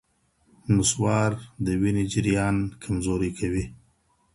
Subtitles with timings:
[0.75, 1.31] نصوار
[1.65, 3.65] د وینې جریان کمزوری کوي.